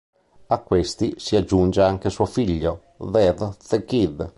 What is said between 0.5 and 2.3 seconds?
questi si aggiunge anche suo